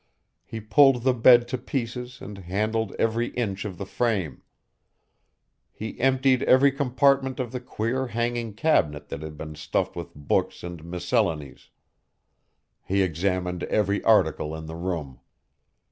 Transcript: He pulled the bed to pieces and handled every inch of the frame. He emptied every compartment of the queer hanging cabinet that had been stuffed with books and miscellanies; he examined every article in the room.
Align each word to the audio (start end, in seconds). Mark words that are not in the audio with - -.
He 0.43 0.59
pulled 0.59 1.03
the 1.03 1.13
bed 1.13 1.47
to 1.49 1.59
pieces 1.59 2.21
and 2.21 2.39
handled 2.39 2.95
every 2.97 3.27
inch 3.35 3.65
of 3.65 3.77
the 3.77 3.85
frame. 3.85 4.41
He 5.71 5.99
emptied 5.99 6.41
every 6.41 6.71
compartment 6.71 7.39
of 7.39 7.51
the 7.51 7.59
queer 7.59 8.07
hanging 8.07 8.55
cabinet 8.55 9.09
that 9.09 9.21
had 9.21 9.37
been 9.37 9.53
stuffed 9.53 9.95
with 9.95 10.15
books 10.15 10.63
and 10.63 10.83
miscellanies; 10.83 11.69
he 12.83 13.03
examined 13.03 13.61
every 13.65 14.03
article 14.03 14.55
in 14.55 14.65
the 14.65 14.75
room. 14.75 15.19